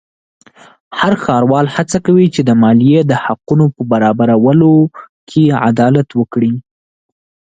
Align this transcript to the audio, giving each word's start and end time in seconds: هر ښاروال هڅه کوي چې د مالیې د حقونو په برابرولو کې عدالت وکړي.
هر 0.99 1.13
ښاروال 1.23 1.65
هڅه 1.75 1.97
کوي 2.05 2.27
چې 2.35 2.41
د 2.43 2.51
مالیې 2.61 3.01
د 3.05 3.13
حقونو 3.23 3.65
په 3.75 3.81
برابرولو 3.91 4.71
کې 5.29 5.43
عدالت 5.69 6.07
وکړي. 6.19 6.53